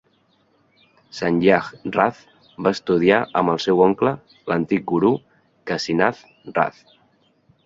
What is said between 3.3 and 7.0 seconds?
amb el seu oncle, l'antic guru Kasinath Rath.